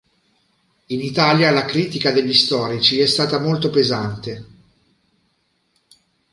[0.87, 4.45] In Italia la critica degli storici è stata molto pesante.